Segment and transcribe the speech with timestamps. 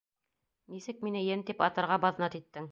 [0.77, 2.69] Нисек мине «ен» тип атарға баҙнат иттең?